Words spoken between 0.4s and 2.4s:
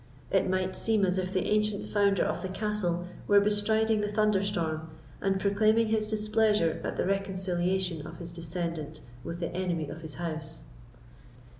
might seem as if the ancient founder